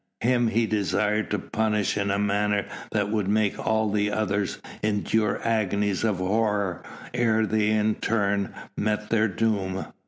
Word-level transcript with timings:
Him 0.21 0.47
he 0.47 0.65
desired 0.65 1.29
to 1.29 1.37
punish 1.37 1.95
in 1.95 2.09
a 2.09 2.17
manner 2.17 2.65
that 2.91 3.11
would 3.11 3.27
make 3.27 3.59
all 3.63 3.91
the 3.91 4.09
others 4.09 4.57
endure 4.81 5.39
agonies 5.47 6.03
of 6.03 6.17
horror 6.17 6.81
ere 7.13 7.45
they 7.45 7.69
in 7.69 7.93
turn 7.93 8.51
met 8.75 9.11
their 9.11 9.27
doom. 9.27 9.85